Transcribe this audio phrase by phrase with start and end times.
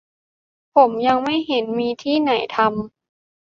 [0.75, 2.71] ผมยังไม่เห็นมีที่ไหนทำ